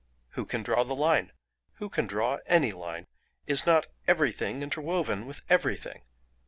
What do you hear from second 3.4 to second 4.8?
Is not everything